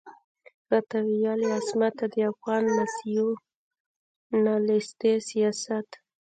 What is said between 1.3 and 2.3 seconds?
يې عصمته د